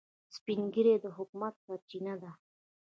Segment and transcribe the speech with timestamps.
[0.35, 2.31] سپین ږیری د حکمت سرچینه ده